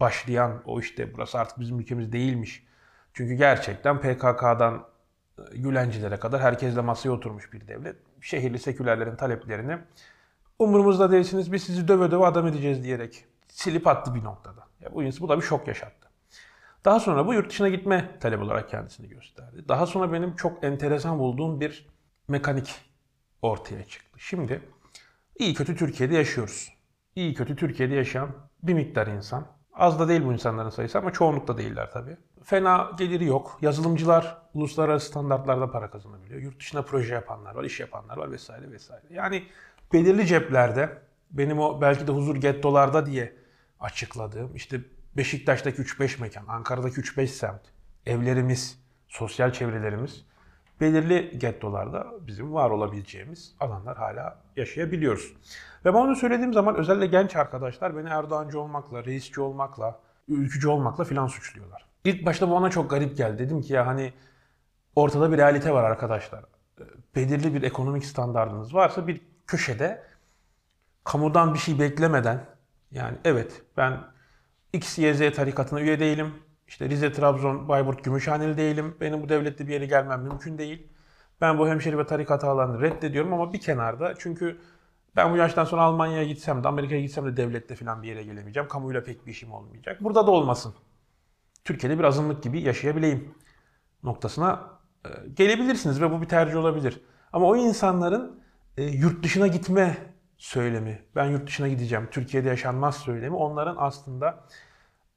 başlayan 0.00 0.62
o 0.64 0.80
işte 0.80 1.14
burası 1.14 1.38
artık 1.38 1.60
bizim 1.60 1.80
ülkemiz 1.80 2.12
değilmiş. 2.12 2.66
Çünkü 3.14 3.34
gerçekten 3.34 4.00
PKK'dan 4.00 4.86
Gülencilere 5.52 6.18
kadar 6.18 6.40
herkesle 6.40 6.80
masaya 6.80 7.10
oturmuş 7.10 7.52
bir 7.52 7.68
devlet. 7.68 7.96
Şehirli 8.20 8.58
sekülerlerin 8.58 9.16
taleplerini 9.16 9.78
umurumuzda 10.58 11.10
değilsiniz 11.10 11.52
biz 11.52 11.62
sizi 11.62 11.88
döve 11.88 12.10
döve 12.10 12.26
adam 12.26 12.46
edeceğiz 12.46 12.84
diyerek 12.84 13.24
silip 13.48 13.86
attı 13.86 14.14
bir 14.14 14.24
noktada. 14.24 14.66
Ya 14.80 14.94
bu, 14.94 15.02
bu 15.20 15.28
da 15.28 15.36
bir 15.36 15.42
şok 15.42 15.68
yaşattı. 15.68 16.08
Daha 16.84 17.00
sonra 17.00 17.26
bu 17.26 17.34
yurt 17.34 17.50
dışına 17.50 17.68
gitme 17.68 18.18
talep 18.20 18.42
olarak 18.42 18.70
kendisini 18.70 19.08
gösterdi. 19.08 19.64
Daha 19.68 19.86
sonra 19.86 20.12
benim 20.12 20.36
çok 20.36 20.64
enteresan 20.64 21.18
bulduğum 21.18 21.60
bir 21.60 21.88
mekanik 22.28 22.74
ortaya 23.42 23.84
çıktı. 23.84 24.18
Şimdi 24.20 24.60
iyi 25.38 25.54
kötü 25.54 25.76
Türkiye'de 25.76 26.14
yaşıyoruz. 26.14 26.72
İyi 27.16 27.34
kötü 27.34 27.56
Türkiye'de 27.56 27.94
yaşayan 27.94 28.30
bir 28.62 28.74
miktar 28.74 29.06
insan. 29.06 29.46
Az 29.74 29.98
da 29.98 30.08
değil 30.08 30.24
bu 30.24 30.32
insanların 30.32 30.70
sayısı 30.70 30.98
ama 30.98 31.12
çoğunlukta 31.12 31.58
değiller 31.58 31.90
tabii. 31.92 32.16
Fena 32.46 32.90
geliri 32.98 33.24
yok. 33.24 33.58
Yazılımcılar 33.60 34.38
uluslararası 34.54 35.06
standartlarda 35.06 35.70
para 35.70 35.90
kazanabiliyor. 35.90 36.40
Yurt 36.40 36.60
dışına 36.60 36.82
proje 36.82 37.14
yapanlar 37.14 37.54
var, 37.54 37.64
iş 37.64 37.80
yapanlar 37.80 38.16
var 38.16 38.30
vesaire 38.30 38.70
vesaire. 38.70 39.02
Yani 39.10 39.44
belirli 39.92 40.26
ceplerde 40.26 40.98
benim 41.30 41.58
o 41.58 41.80
belki 41.80 42.06
de 42.06 42.12
huzur 42.12 42.36
gettolarda 42.36 43.06
diye 43.06 43.36
açıkladığım 43.80 44.56
işte 44.56 44.80
Beşiktaş'taki 45.16 45.82
3-5 45.82 46.20
mekan, 46.20 46.44
Ankara'daki 46.48 47.00
3-5 47.00 47.26
semt, 47.26 47.60
evlerimiz, 48.06 48.78
sosyal 49.08 49.52
çevrelerimiz 49.52 50.26
belirli 50.80 51.38
gettolarda 51.38 52.06
bizim 52.20 52.54
var 52.54 52.70
olabileceğimiz 52.70 53.56
alanlar 53.60 53.96
hala 53.96 54.42
yaşayabiliyoruz. 54.56 55.34
Ve 55.84 55.94
ben 55.94 55.98
onu 55.98 56.16
söylediğim 56.16 56.52
zaman 56.52 56.76
özellikle 56.76 57.06
genç 57.06 57.36
arkadaşlar 57.36 57.96
beni 57.96 58.08
Erdoğancı 58.08 58.60
olmakla, 58.60 59.04
reisçi 59.04 59.40
olmakla, 59.40 60.00
ülkücü 60.28 60.68
olmakla 60.68 61.04
filan 61.04 61.26
suçluyorlar. 61.26 61.86
İlk 62.06 62.26
başta 62.26 62.48
bu 62.50 62.52
bana 62.52 62.70
çok 62.70 62.90
garip 62.90 63.16
geldi. 63.16 63.38
Dedim 63.38 63.62
ki 63.62 63.72
ya 63.72 63.86
hani 63.86 64.12
ortada 64.96 65.32
bir 65.32 65.38
realite 65.38 65.72
var 65.72 65.84
arkadaşlar. 65.84 66.44
Belirli 67.16 67.54
bir 67.54 67.62
ekonomik 67.62 68.04
standartınız 68.04 68.74
varsa 68.74 69.06
bir 69.06 69.20
köşede 69.46 70.02
kamudan 71.04 71.54
bir 71.54 71.58
şey 71.58 71.78
beklemeden 71.78 72.44
yani 72.90 73.18
evet 73.24 73.62
ben 73.76 74.00
X, 74.72 74.98
Y, 74.98 75.14
Z 75.14 75.36
tarikatına 75.36 75.80
üye 75.80 76.00
değilim. 76.00 76.34
İşte 76.68 76.88
Rize, 76.88 77.12
Trabzon, 77.12 77.68
Bayburt, 77.68 78.04
Gümüşhaneli 78.04 78.56
değilim. 78.56 78.96
Benim 79.00 79.22
bu 79.22 79.28
devlette 79.28 79.66
bir 79.66 79.72
yere 79.72 79.86
gelmem 79.86 80.22
mümkün 80.22 80.58
değil. 80.58 80.88
Ben 81.40 81.58
bu 81.58 81.68
hemşeri 81.68 81.98
ve 81.98 82.06
tarikat 82.06 82.44
ağlarını 82.44 82.80
reddediyorum 82.80 83.32
ama 83.32 83.52
bir 83.52 83.60
kenarda. 83.60 84.14
Çünkü 84.18 84.60
ben 85.16 85.32
bu 85.32 85.36
yaştan 85.36 85.64
sonra 85.64 85.82
Almanya'ya 85.82 86.24
gitsem 86.24 86.64
de 86.64 86.68
Amerika'ya 86.68 87.00
gitsem 87.00 87.26
de 87.26 87.36
devlette 87.36 87.74
falan 87.76 88.02
bir 88.02 88.08
yere 88.08 88.22
gelemeyeceğim. 88.22 88.68
Kamuyla 88.68 89.02
pek 89.02 89.26
bir 89.26 89.30
işim 89.30 89.52
olmayacak. 89.52 90.04
Burada 90.04 90.26
da 90.26 90.30
olmasın. 90.30 90.74
Türkiye'de 91.66 91.98
bir 91.98 92.04
azınlık 92.04 92.42
gibi 92.42 92.60
yaşayabileyim 92.60 93.34
noktasına 94.02 94.70
e, 95.04 95.08
gelebilirsiniz 95.34 96.00
ve 96.00 96.10
bu 96.10 96.22
bir 96.22 96.26
tercih 96.28 96.56
olabilir. 96.56 97.00
Ama 97.32 97.46
o 97.46 97.56
insanların 97.56 98.40
e, 98.76 98.84
yurt 98.84 99.24
dışına 99.24 99.46
gitme 99.46 99.96
söylemi, 100.38 101.02
ben 101.16 101.24
yurt 101.24 101.46
dışına 101.46 101.68
gideceğim, 101.68 102.08
Türkiye'de 102.10 102.48
yaşanmaz 102.48 102.96
söylemi 102.96 103.36
onların 103.36 103.76
aslında 103.78 104.44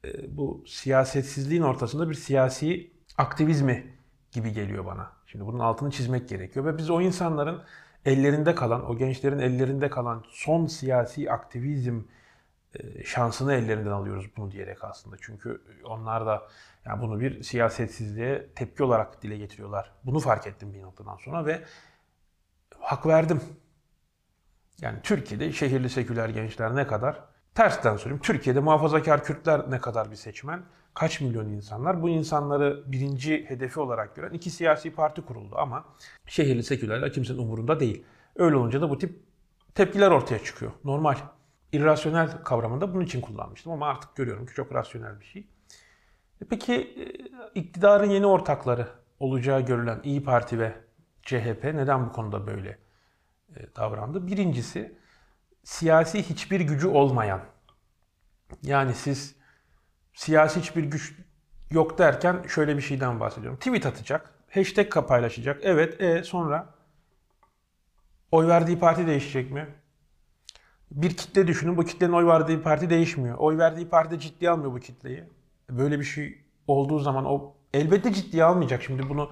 e, 0.04 0.36
bu 0.36 0.64
siyasetsizliğin 0.66 1.62
ortasında 1.62 2.10
bir 2.10 2.14
siyasi 2.14 2.90
aktivizmi 3.18 3.96
gibi 4.32 4.52
geliyor 4.52 4.86
bana. 4.86 5.12
Şimdi 5.26 5.46
bunun 5.46 5.58
altını 5.58 5.90
çizmek 5.90 6.28
gerekiyor 6.28 6.66
ve 6.66 6.78
biz 6.78 6.90
o 6.90 7.00
insanların 7.00 7.62
ellerinde 8.04 8.54
kalan, 8.54 8.90
o 8.90 8.96
gençlerin 8.96 9.38
ellerinde 9.38 9.90
kalan 9.90 10.24
son 10.30 10.66
siyasi 10.66 11.32
aktivizm 11.32 12.00
şansını 13.04 13.54
ellerinden 13.54 13.90
alıyoruz 13.90 14.26
bunu 14.36 14.50
diyerek 14.50 14.84
aslında. 14.84 15.16
Çünkü 15.20 15.62
onlar 15.84 16.26
da 16.26 16.48
yani 16.84 17.02
bunu 17.02 17.20
bir 17.20 17.42
siyasetsizliğe 17.42 18.46
tepki 18.54 18.82
olarak 18.82 19.22
dile 19.22 19.36
getiriyorlar. 19.36 19.92
Bunu 20.04 20.20
fark 20.20 20.46
ettim 20.46 20.74
bir 20.74 20.82
noktadan 20.82 21.16
sonra 21.16 21.46
ve 21.46 21.62
hak 22.78 23.06
verdim. 23.06 23.40
Yani 24.80 24.98
Türkiye'de 25.02 25.52
şehirli 25.52 25.90
seküler 25.90 26.28
gençler 26.28 26.76
ne 26.76 26.86
kadar? 26.86 27.24
Tersten 27.54 27.96
söyleyeyim. 27.96 28.22
Türkiye'de 28.22 28.60
muhafazakar 28.60 29.24
Kürtler 29.24 29.70
ne 29.70 29.78
kadar 29.78 30.10
bir 30.10 30.16
seçmen? 30.16 30.62
Kaç 30.94 31.20
milyon 31.20 31.48
insanlar? 31.48 32.02
Bu 32.02 32.08
insanları 32.08 32.82
birinci 32.92 33.44
hedefi 33.48 33.80
olarak 33.80 34.16
gören 34.16 34.32
iki 34.32 34.50
siyasi 34.50 34.92
parti 34.92 35.22
kuruldu 35.22 35.56
ama 35.58 35.84
şehirli 36.26 36.62
sekülerler 36.62 37.12
kimsenin 37.12 37.38
umurunda 37.38 37.80
değil. 37.80 38.04
Öyle 38.36 38.56
olunca 38.56 38.80
da 38.80 38.90
bu 38.90 38.98
tip 38.98 39.22
tepkiler 39.74 40.10
ortaya 40.10 40.44
çıkıyor. 40.44 40.72
Normal. 40.84 41.16
İrrasyonel 41.72 42.42
kavramında 42.44 42.94
bunun 42.94 43.04
için 43.04 43.20
kullanmıştım 43.20 43.72
ama 43.72 43.88
artık 43.88 44.16
görüyorum 44.16 44.46
ki 44.46 44.54
çok 44.54 44.74
rasyonel 44.74 45.20
bir 45.20 45.24
şey. 45.24 45.46
E 46.42 46.44
peki 46.50 46.74
e, 46.74 47.04
iktidarın 47.60 48.10
yeni 48.10 48.26
ortakları 48.26 48.88
olacağı 49.20 49.60
görülen 49.60 50.00
İyi 50.04 50.24
Parti 50.24 50.58
ve 50.58 50.74
CHP 51.22 51.64
neden 51.64 52.06
bu 52.06 52.12
konuda 52.12 52.46
böyle 52.46 52.78
e, 53.56 53.76
davrandı? 53.76 54.26
Birincisi 54.26 54.98
siyasi 55.64 56.22
hiçbir 56.22 56.60
gücü 56.60 56.86
olmayan. 56.86 57.40
Yani 58.62 58.94
siz 58.94 59.36
siyasi 60.14 60.60
hiçbir 60.60 60.84
güç 60.84 61.14
yok 61.70 61.98
derken 61.98 62.42
şöyle 62.48 62.76
bir 62.76 62.82
şeyden 62.82 63.20
bahsediyorum. 63.20 63.58
Tweet 63.58 63.86
atacak, 63.86 64.34
hashtag 64.50 65.08
paylaşacak. 65.08 65.60
Evet, 65.62 66.00
e 66.00 66.24
sonra 66.24 66.74
oy 68.30 68.46
verdiği 68.46 68.78
parti 68.78 69.06
değişecek 69.06 69.50
mi? 69.50 69.68
Bir 70.90 71.16
kitle 71.16 71.46
düşünün. 71.46 71.76
Bu 71.76 71.84
kitlenin 71.84 72.12
oy 72.12 72.26
verdiği 72.26 72.62
parti 72.62 72.90
değişmiyor. 72.90 73.38
Oy 73.38 73.58
verdiği 73.58 73.88
parti 73.88 74.20
ciddiye 74.20 74.50
almıyor 74.50 74.72
bu 74.72 74.80
kitleyi. 74.80 75.24
Böyle 75.70 75.98
bir 75.98 76.04
şey 76.04 76.44
olduğu 76.66 76.98
zaman 76.98 77.24
o 77.24 77.54
elbette 77.74 78.12
ciddiye 78.12 78.44
almayacak. 78.44 78.82
Şimdi 78.82 79.08
bunu 79.08 79.30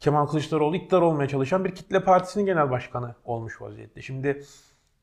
Kemal 0.00 0.26
Kılıçdaroğlu 0.26 0.76
iktidar 0.76 1.00
olmaya 1.00 1.28
çalışan 1.28 1.64
bir 1.64 1.74
kitle 1.74 2.04
partisinin 2.04 2.46
genel 2.46 2.70
başkanı 2.70 3.14
olmuş 3.24 3.60
vaziyette. 3.62 4.02
Şimdi 4.02 4.44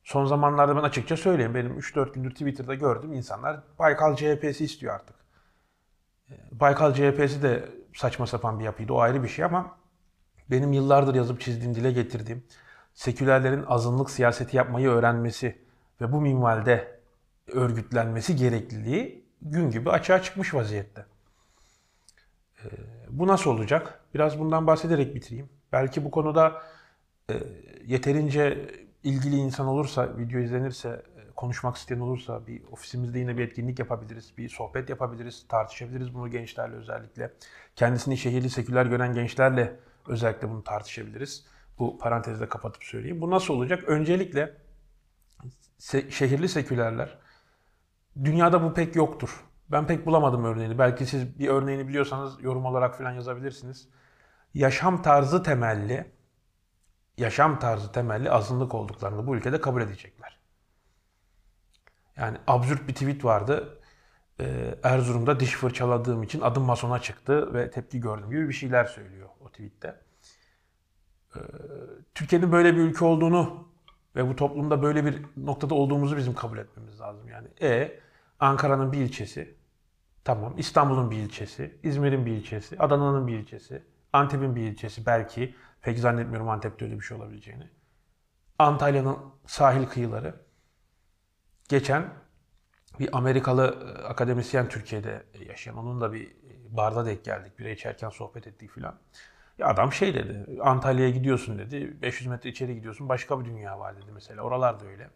son 0.03 0.25
zamanlarda 0.25 0.75
ben 0.75 0.81
açıkça 0.81 1.17
söyleyeyim. 1.17 1.55
Benim 1.55 1.79
3-4 1.79 2.13
gündür 2.13 2.31
Twitter'da 2.31 2.75
gördüm 2.75 3.13
insanlar 3.13 3.63
Baykal 3.79 4.15
CHP'si 4.15 4.65
istiyor 4.65 4.95
artık. 4.95 5.15
Ee, 6.31 6.33
Baykal 6.51 6.93
CHP'si 6.93 7.43
de 7.43 7.69
saçma 7.95 8.27
sapan 8.27 8.59
bir 8.59 8.65
yapıydı. 8.65 8.93
O 8.93 8.99
ayrı 8.99 9.23
bir 9.23 9.27
şey 9.27 9.45
ama 9.45 9.77
benim 10.51 10.73
yıllardır 10.73 11.15
yazıp 11.15 11.41
çizdiğim, 11.41 11.75
dile 11.75 11.91
getirdiğim 11.91 12.43
sekülerlerin 12.93 13.63
azınlık 13.67 14.09
siyaseti 14.09 14.57
yapmayı 14.57 14.89
öğrenmesi 14.89 15.66
ve 16.01 16.11
bu 16.11 16.21
minvalde 16.21 16.99
örgütlenmesi 17.47 18.35
gerekliliği 18.35 19.25
gün 19.41 19.71
gibi 19.71 19.89
açığa 19.89 20.21
çıkmış 20.21 20.53
vaziyette. 20.53 21.05
Ee, 22.63 22.67
bu 23.09 23.27
nasıl 23.27 23.51
olacak? 23.51 23.99
Biraz 24.13 24.39
bundan 24.39 24.67
bahsederek 24.67 25.15
bitireyim. 25.15 25.49
Belki 25.71 26.05
bu 26.05 26.11
konuda 26.11 26.61
e, 27.29 27.33
yeterince 27.85 28.71
ilgili 29.03 29.35
insan 29.35 29.67
olursa, 29.67 30.17
video 30.17 30.39
izlenirse, 30.39 30.89
e, 30.89 31.31
konuşmak 31.35 31.75
isteyen 31.75 31.99
olursa 31.99 32.47
bir 32.47 32.63
ofisimizde 32.71 33.19
yine 33.19 33.37
bir 33.37 33.47
etkinlik 33.47 33.79
yapabiliriz, 33.79 34.33
bir 34.37 34.49
sohbet 34.49 34.89
yapabiliriz, 34.89 35.45
tartışabiliriz 35.49 36.13
bunu 36.13 36.31
gençlerle 36.31 36.75
özellikle. 36.75 37.31
Kendisini 37.75 38.17
şehirli 38.17 38.49
seküler 38.49 38.85
gören 38.85 39.13
gençlerle 39.13 39.75
özellikle 40.07 40.49
bunu 40.49 40.63
tartışabiliriz. 40.63 41.45
Bu 41.79 41.97
parantezi 41.97 42.41
de 42.41 42.49
kapatıp 42.49 42.83
söyleyeyim. 42.83 43.21
Bu 43.21 43.31
nasıl 43.31 43.53
olacak? 43.53 43.83
Öncelikle 43.83 44.53
se- 45.79 46.11
şehirli 46.11 46.49
sekülerler, 46.49 47.17
dünyada 48.23 48.63
bu 48.63 48.73
pek 48.73 48.95
yoktur. 48.95 49.45
Ben 49.71 49.87
pek 49.87 50.05
bulamadım 50.05 50.43
örneğini. 50.43 50.79
Belki 50.79 51.05
siz 51.05 51.39
bir 51.39 51.47
örneğini 51.47 51.87
biliyorsanız 51.87 52.43
yorum 52.43 52.65
olarak 52.65 52.97
falan 52.97 53.11
yazabilirsiniz. 53.11 53.89
Yaşam 54.53 55.01
tarzı 55.01 55.43
temelli, 55.43 56.11
yaşam 57.17 57.59
tarzı 57.59 57.91
temelli 57.91 58.31
azınlık 58.31 58.75
olduklarını 58.75 59.27
bu 59.27 59.35
ülkede 59.35 59.61
kabul 59.61 59.81
edecekler. 59.81 60.39
Yani 62.17 62.37
absürt 62.47 62.87
bir 62.87 62.93
tweet 62.93 63.25
vardı. 63.25 63.79
Ee, 64.39 64.75
Erzurum'da 64.83 65.39
diş 65.39 65.51
fırçaladığım 65.51 66.23
için 66.23 66.41
adım 66.41 66.63
masona 66.63 66.99
çıktı 67.01 67.53
ve 67.53 67.71
tepki 67.71 67.99
gördüm 67.99 68.29
gibi 68.29 68.49
bir 68.49 68.53
şeyler 68.53 68.85
söylüyor 68.85 69.29
o 69.39 69.49
tweette. 69.49 70.01
Ee, 71.35 71.39
Türkiye'nin 72.15 72.51
böyle 72.51 72.73
bir 72.75 72.81
ülke 72.81 73.05
olduğunu 73.05 73.66
ve 74.15 74.29
bu 74.29 74.35
toplumda 74.35 74.81
böyle 74.81 75.05
bir 75.05 75.25
noktada 75.37 75.75
olduğumuzu 75.75 76.17
bizim 76.17 76.33
kabul 76.33 76.57
etmemiz 76.57 76.99
lazım. 76.99 77.27
Yani 77.27 77.47
e 77.61 77.99
Ankara'nın 78.39 78.91
bir 78.91 78.97
ilçesi, 78.97 79.55
tamam 80.23 80.53
İstanbul'un 80.57 81.11
bir 81.11 81.17
ilçesi, 81.17 81.79
İzmir'in 81.83 82.25
bir 82.25 82.31
ilçesi, 82.31 82.79
Adana'nın 82.79 83.27
bir 83.27 83.39
ilçesi, 83.39 83.83
Antep'in 84.13 84.55
bir 84.55 84.61
ilçesi 84.61 85.05
belki, 85.05 85.55
pek 85.81 85.99
zannetmiyorum 85.99 86.49
Antep'te 86.49 86.85
öyle 86.85 86.95
bir 86.95 87.01
şey 87.01 87.17
olabileceğini. 87.17 87.69
Antalya'nın 88.59 89.17
sahil 89.45 89.85
kıyıları. 89.85 90.35
Geçen 91.69 92.13
bir 92.99 93.17
Amerikalı 93.17 93.65
e, 93.65 94.03
akademisyen 94.03 94.69
Türkiye'de 94.69 95.23
yaşayan, 95.49 95.77
onun 95.77 96.01
da 96.01 96.13
bir 96.13 96.35
barda 96.69 97.05
denk 97.05 97.25
geldik, 97.25 97.59
bira 97.59 97.69
içerken 97.69 98.09
sohbet 98.09 98.47
ettik 98.47 98.71
filan. 98.71 98.99
Ya 99.57 99.67
adam 99.67 99.93
şey 99.93 100.13
dedi, 100.13 100.61
Antalya'ya 100.61 101.09
gidiyorsun 101.09 101.59
dedi, 101.59 102.01
500 102.01 102.27
metre 102.27 102.49
içeri 102.49 102.75
gidiyorsun, 102.75 103.09
başka 103.09 103.39
bir 103.39 103.45
dünya 103.45 103.79
var 103.79 103.97
dedi 103.97 104.11
mesela. 104.13 104.41
Oralar 104.41 104.79
da 104.79 104.85
öyle. 104.85 105.09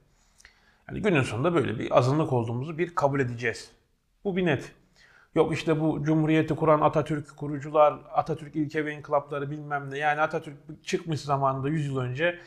Yani 0.89 1.01
günün 1.01 1.21
sonunda 1.21 1.53
böyle 1.53 1.79
bir 1.79 1.97
azınlık 1.97 2.33
olduğumuzu 2.33 2.77
bir 2.77 2.95
kabul 2.95 3.19
edeceğiz. 3.19 3.71
Bu 4.23 4.35
bir 4.35 4.45
net. 4.45 4.71
Yok 5.35 5.53
işte 5.53 5.79
bu 5.79 6.03
Cumhuriyeti 6.03 6.55
kuran 6.55 6.81
Atatürk 6.81 7.37
kurucular, 7.37 7.99
Atatürk 8.13 8.55
ilke 8.55 8.85
ve 8.85 8.93
inkılapları 8.93 9.51
bilmem 9.51 9.91
ne. 9.91 9.97
Yani 9.97 10.21
Atatürk 10.21 10.57
çıkmış 10.83 11.21
zamanında 11.21 11.69
100 11.69 11.87
yıl 11.87 11.97
önce 11.97 12.39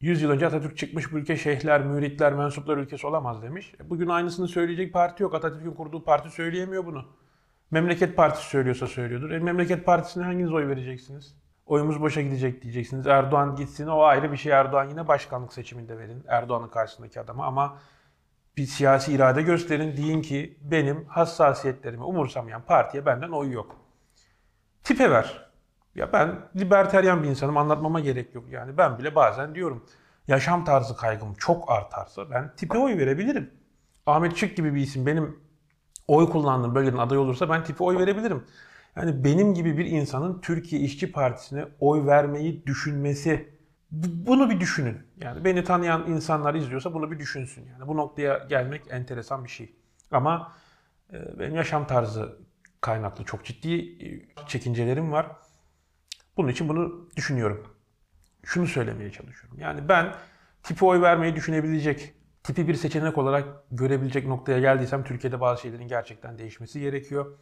100 0.00 0.22
yıl 0.22 0.30
önce 0.30 0.46
Atatürk 0.46 0.78
çıkmış 0.78 1.12
bu 1.12 1.18
ülke 1.18 1.36
şeyhler, 1.36 1.84
müritler, 1.84 2.32
mensuplar 2.32 2.76
ülkesi 2.76 3.06
olamaz 3.06 3.42
demiş. 3.42 3.74
E, 3.80 3.90
bugün 3.90 4.08
aynısını 4.08 4.48
söyleyecek 4.48 4.92
parti 4.92 5.22
yok. 5.22 5.34
Atatürk'ün 5.34 5.72
kurduğu 5.72 6.04
parti 6.04 6.30
söyleyemiyor 6.30 6.86
bunu. 6.86 7.04
Memleket 7.70 8.16
Partisi 8.16 8.48
söylüyorsa 8.48 8.86
söylüyordur. 8.86 9.30
E, 9.30 9.38
Memleket 9.38 9.86
Partisi'ne 9.86 10.24
hanginiz 10.24 10.52
oy 10.52 10.68
vereceksiniz? 10.68 11.36
Oyumuz 11.66 12.00
boşa 12.00 12.22
gidecek 12.22 12.62
diyeceksiniz. 12.62 13.06
Erdoğan 13.06 13.56
gitsin 13.56 13.86
o 13.86 14.02
ayrı 14.02 14.32
bir 14.32 14.36
şey. 14.36 14.52
Erdoğan 14.52 14.88
yine 14.88 15.08
başkanlık 15.08 15.52
seçiminde 15.52 15.98
verin. 15.98 16.24
Erdoğan'ın 16.28 16.68
karşısındaki 16.68 17.20
adama 17.20 17.46
ama 17.46 17.78
bir 18.56 18.66
siyasi 18.66 19.12
irade 19.12 19.42
gösterin. 19.42 19.96
Deyin 19.96 20.22
ki 20.22 20.58
benim 20.60 21.04
hassasiyetlerimi 21.04 22.04
umursamayan 22.04 22.62
partiye 22.62 23.06
benden 23.06 23.30
oy 23.30 23.52
yok. 23.52 23.76
Tipe 24.84 25.10
ver. 25.10 25.48
Ya 25.94 26.12
ben 26.12 26.38
liberteryan 26.56 27.22
bir 27.22 27.28
insanım 27.28 27.56
anlatmama 27.56 28.00
gerek 28.00 28.34
yok. 28.34 28.44
Yani 28.50 28.78
ben 28.78 28.98
bile 28.98 29.14
bazen 29.14 29.54
diyorum 29.54 29.86
yaşam 30.28 30.64
tarzı 30.64 30.96
kaygım 30.96 31.34
çok 31.34 31.70
artarsa 31.70 32.30
ben 32.30 32.54
tipe 32.56 32.78
oy 32.78 32.98
verebilirim. 32.98 33.50
Ahmet 34.06 34.36
Çık 34.36 34.56
gibi 34.56 34.74
bir 34.74 34.80
isim 34.80 35.06
benim 35.06 35.40
oy 36.08 36.30
kullandığım 36.30 36.74
bölgeden 36.74 36.98
aday 36.98 37.18
olursa 37.18 37.48
ben 37.48 37.64
tipe 37.64 37.84
oy 37.84 37.98
verebilirim. 37.98 38.44
Yani 38.96 39.24
benim 39.24 39.54
gibi 39.54 39.78
bir 39.78 39.86
insanın 39.86 40.40
Türkiye 40.40 40.82
İşçi 40.82 41.12
Partisi'ne 41.12 41.64
oy 41.80 42.06
vermeyi 42.06 42.66
düşünmesi 42.66 43.58
bunu 43.90 44.50
bir 44.50 44.60
düşünün. 44.60 44.98
Yani 45.20 45.44
beni 45.44 45.64
tanıyan 45.64 46.06
insanlar 46.06 46.54
izliyorsa 46.54 46.94
bunu 46.94 47.10
bir 47.10 47.18
düşünsün. 47.18 47.66
Yani 47.66 47.88
bu 47.88 47.96
noktaya 47.96 48.38
gelmek 48.48 48.82
enteresan 48.90 49.44
bir 49.44 49.50
şey. 49.50 49.74
Ama 50.10 50.52
e, 51.12 51.38
benim 51.38 51.56
yaşam 51.56 51.86
tarzı 51.86 52.36
kaynaklı 52.80 53.24
çok 53.24 53.44
ciddi 53.44 53.74
e, 54.06 54.26
çekincelerim 54.46 55.12
var. 55.12 55.26
Bunun 56.36 56.48
için 56.48 56.68
bunu 56.68 57.08
düşünüyorum. 57.16 57.66
Şunu 58.44 58.66
söylemeye 58.66 59.12
çalışıyorum. 59.12 59.58
Yani 59.60 59.88
ben 59.88 60.14
tipi 60.62 60.84
oy 60.84 61.00
vermeyi 61.00 61.36
düşünebilecek, 61.36 62.14
tipi 62.48 62.68
bir 62.68 62.74
seçenek 62.74 63.18
olarak 63.18 63.44
görebilecek 63.70 64.26
noktaya 64.26 64.58
geldiysem 64.58 65.04
Türkiye'de 65.04 65.40
bazı 65.40 65.60
şeylerin 65.60 65.88
gerçekten 65.88 66.38
değişmesi 66.38 66.80
gerekiyor. 66.80 67.38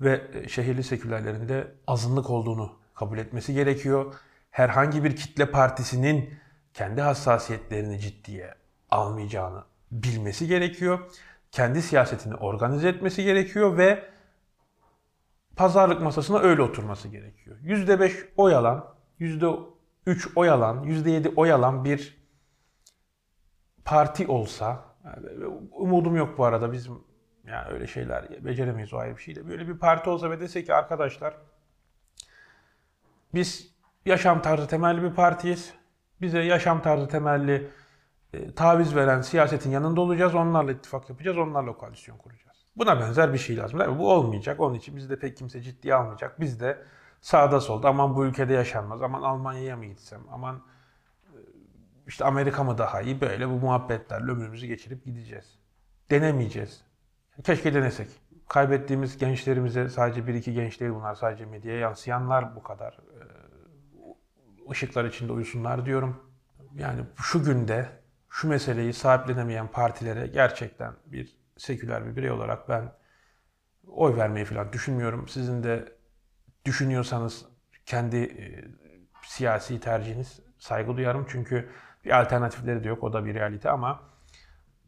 Ve 0.00 0.22
e, 0.32 0.48
şehirli 0.48 0.82
sekülerlerin 0.82 1.48
de 1.48 1.74
azınlık 1.86 2.30
olduğunu 2.30 2.72
kabul 2.94 3.18
etmesi 3.18 3.54
gerekiyor. 3.54 4.14
Herhangi 4.50 5.04
bir 5.04 5.16
kitle 5.16 5.50
partisinin 5.50 6.34
kendi 6.74 7.00
hassasiyetlerini 7.00 8.00
ciddiye 8.00 8.54
almayacağını 8.90 9.64
bilmesi 9.92 10.46
gerekiyor. 10.46 10.98
Kendi 11.50 11.82
siyasetini 11.82 12.34
organize 12.34 12.88
etmesi 12.88 13.24
gerekiyor 13.24 13.78
ve 13.78 14.04
pazarlık 15.56 16.00
masasına 16.00 16.38
öyle 16.38 16.62
oturması 16.62 17.08
gerekiyor. 17.08 17.56
%5 17.58 18.28
oy 18.36 18.54
alan, 18.54 18.94
%3 19.20 20.28
oy 20.36 20.50
alan, 20.50 20.84
%7 20.84 21.34
oy 21.36 21.52
alan 21.52 21.84
bir 21.84 22.23
parti 23.84 24.26
olsa, 24.26 24.84
umudum 25.72 26.16
yok 26.16 26.38
bu 26.38 26.44
arada 26.44 26.72
bizim 26.72 27.04
yani 27.46 27.72
öyle 27.72 27.86
şeyler 27.86 28.44
beceremeyiz 28.44 28.94
o 28.94 28.96
ayrı 28.96 29.16
bir 29.16 29.22
şey 29.22 29.36
de. 29.36 29.48
Böyle 29.48 29.68
bir 29.68 29.78
parti 29.78 30.10
olsa 30.10 30.30
ve 30.30 30.40
dese 30.40 30.64
ki 30.64 30.74
arkadaşlar 30.74 31.34
biz 33.34 33.74
yaşam 34.06 34.42
tarzı 34.42 34.66
temelli 34.66 35.02
bir 35.02 35.14
partiyiz. 35.14 35.74
Bize 36.20 36.38
yaşam 36.38 36.82
tarzı 36.82 37.08
temelli 37.08 37.70
e, 38.32 38.54
taviz 38.54 38.96
veren 38.96 39.20
siyasetin 39.20 39.70
yanında 39.70 40.00
olacağız. 40.00 40.34
Onlarla 40.34 40.72
ittifak 40.72 41.10
yapacağız. 41.10 41.38
Onlarla 41.38 41.72
koalisyon 41.72 42.18
kuracağız. 42.18 42.66
Buna 42.76 43.00
benzer 43.00 43.32
bir 43.32 43.38
şey 43.38 43.56
lazım. 43.56 43.80
Değil? 43.80 43.98
Bu 43.98 44.12
olmayacak. 44.12 44.60
Onun 44.60 44.74
için 44.74 44.96
bizi 44.96 45.10
de 45.10 45.18
pek 45.18 45.36
kimse 45.36 45.60
ciddiye 45.60 45.94
almayacak. 45.94 46.40
Biz 46.40 46.60
de 46.60 46.82
sağda 47.20 47.60
solda 47.60 47.88
aman 47.88 48.16
bu 48.16 48.24
ülkede 48.26 48.52
yaşanmaz. 48.52 49.02
Aman 49.02 49.22
Almanya'ya 49.22 49.76
mı 49.76 49.84
gitsem? 49.84 50.20
Aman 50.32 50.62
işte 52.06 52.24
Amerika 52.24 52.64
mı 52.64 52.78
daha 52.78 53.00
iyi? 53.00 53.20
Böyle 53.20 53.48
bu 53.48 53.52
muhabbetlerle 53.52 54.30
ömrümüzü 54.30 54.66
geçirip 54.66 55.04
gideceğiz. 55.04 55.58
Denemeyeceğiz. 56.10 56.84
Keşke 57.44 57.74
denesek. 57.74 58.08
Kaybettiğimiz 58.48 59.18
gençlerimize 59.18 59.88
sadece 59.88 60.26
bir 60.26 60.34
iki 60.34 60.52
genç 60.52 60.80
değil 60.80 60.92
bunlar 60.92 61.14
sadece 61.14 61.46
medyaya 61.46 61.78
yansıyanlar 61.78 62.56
bu 62.56 62.62
kadar 62.62 62.92
e, 62.92 63.20
ışıklar 64.70 65.04
içinde 65.04 65.32
uyusunlar 65.32 65.86
diyorum. 65.86 66.34
Yani 66.74 67.00
şu 67.16 67.44
günde 67.44 67.88
şu 68.28 68.48
meseleyi 68.48 68.92
sahiplenemeyen 68.92 69.68
partilere 69.68 70.26
gerçekten 70.26 70.92
bir 71.06 71.36
seküler 71.56 72.06
bir 72.06 72.16
birey 72.16 72.30
olarak 72.30 72.68
ben 72.68 72.92
oy 73.86 74.16
vermeyi 74.16 74.44
falan 74.44 74.72
düşünmüyorum. 74.72 75.28
Sizin 75.28 75.62
de 75.62 75.92
düşünüyorsanız 76.64 77.46
kendi 77.86 78.16
e, 78.16 78.64
siyasi 79.22 79.80
tercihiniz 79.80 80.40
saygı 80.64 80.96
duyarım. 80.96 81.26
Çünkü 81.28 81.70
bir 82.04 82.20
alternatifleri 82.20 82.84
de 82.84 82.88
yok. 82.88 83.04
O 83.04 83.12
da 83.12 83.24
bir 83.24 83.34
realite 83.34 83.70
ama 83.70 84.02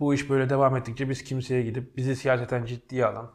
bu 0.00 0.14
iş 0.14 0.30
böyle 0.30 0.50
devam 0.50 0.76
ettikçe 0.76 1.08
biz 1.08 1.24
kimseye 1.24 1.62
gidip 1.62 1.96
bizi 1.96 2.16
siyaseten 2.16 2.64
ciddiye 2.64 3.06
alın. 3.06 3.30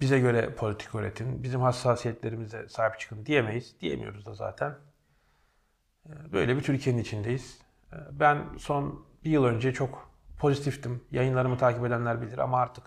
Bize 0.00 0.20
göre 0.20 0.54
politik 0.54 0.94
öğretin. 0.94 1.42
Bizim 1.42 1.60
hassasiyetlerimize 1.60 2.68
sahip 2.68 3.00
çıkın 3.00 3.26
diyemeyiz. 3.26 3.80
Diyemiyoruz 3.80 4.26
da 4.26 4.34
zaten. 4.34 4.74
E, 6.06 6.32
Böyle 6.32 6.56
bir 6.56 6.62
Türkiye'nin 6.62 7.00
içindeyiz. 7.00 7.58
E, 7.92 7.96
Ben 8.12 8.38
son 8.58 9.06
bir 9.24 9.30
yıl 9.30 9.44
önce 9.44 9.72
çok 9.72 10.10
pozitiftim. 10.38 11.04
Yayınlarımı 11.10 11.58
takip 11.58 11.84
edenler 11.84 12.22
bilir 12.22 12.38
ama 12.38 12.58
artık 12.60 12.84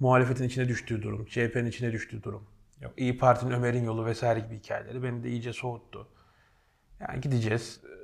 muhalefetin 0.00 0.44
içine 0.44 0.68
düştüğü 0.68 1.02
durum, 1.02 1.24
CHP'nin 1.26 1.66
içine 1.66 1.92
düştüğü 1.92 2.22
durum, 2.22 2.46
yok 2.80 2.92
İyi 2.96 3.18
Parti'nin 3.18 3.50
Ömer'in 3.50 3.84
yolu 3.84 4.06
vesaire 4.06 4.40
gibi 4.40 4.58
hikayeleri 4.58 5.02
beni 5.02 5.24
de 5.24 5.28
iyice 5.28 5.52
soğuttu. 5.52 6.08
Yani 7.00 7.20
gideceğiz, 7.20 7.80
e, 7.84 7.97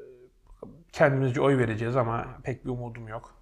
kendimizce 0.94 1.40
oy 1.40 1.58
vereceğiz 1.58 1.96
ama 1.96 2.26
pek 2.42 2.64
bir 2.64 2.70
umudum 2.70 3.08
yok. 3.08 3.34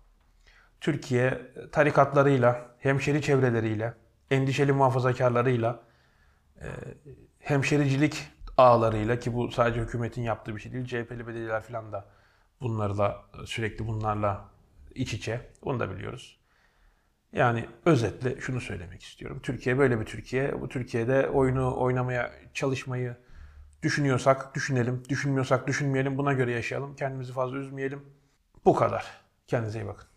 Türkiye 0.80 1.40
tarikatlarıyla, 1.72 2.76
hemşeri 2.78 3.22
çevreleriyle, 3.22 3.94
endişeli 4.30 4.72
muhafazakarlarıyla, 4.72 5.82
e, 6.60 6.66
hemşericilik 7.38 8.28
ağlarıyla 8.56 9.18
ki 9.18 9.34
bu 9.34 9.50
sadece 9.50 9.80
hükümetin 9.80 10.22
yaptığı 10.22 10.56
bir 10.56 10.60
şey 10.60 10.72
değil. 10.72 10.84
CHP'li 10.84 11.26
belediyeler 11.26 11.62
falan 11.62 11.92
da 11.92 12.08
bunlarla 12.60 13.24
sürekli 13.46 13.86
bunlarla 13.86 14.48
iç 14.94 15.14
içe. 15.14 15.40
Bunu 15.64 15.80
da 15.80 15.90
biliyoruz. 15.90 16.38
Yani 17.32 17.68
özetle 17.84 18.40
şunu 18.40 18.60
söylemek 18.60 19.02
istiyorum. 19.02 19.40
Türkiye 19.42 19.78
böyle 19.78 20.00
bir 20.00 20.04
Türkiye. 20.04 20.60
Bu 20.60 20.68
Türkiye'de 20.68 21.28
oyunu 21.28 21.80
oynamaya 21.80 22.32
çalışmayı 22.54 23.16
düşünüyorsak 23.82 24.54
düşünelim. 24.54 25.02
Düşünmüyorsak 25.08 25.66
düşünmeyelim. 25.66 26.18
Buna 26.18 26.32
göre 26.32 26.52
yaşayalım. 26.52 26.96
Kendimizi 26.96 27.32
fazla 27.32 27.56
üzmeyelim. 27.58 28.02
Bu 28.64 28.74
kadar. 28.74 29.06
Kendinize 29.46 29.80
iyi 29.80 29.86
bakın. 29.86 30.11